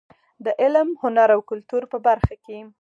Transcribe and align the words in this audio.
د 0.45 0.47
علم، 0.61 0.89
هنر 1.01 1.29
او 1.35 1.41
کلتور 1.49 1.83
په 1.91 1.97
برخه 2.07 2.35
کې. 2.45 2.57